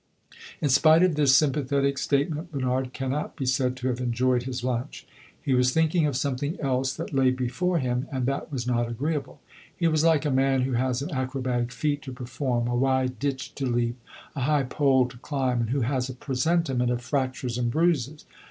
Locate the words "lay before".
7.13-7.77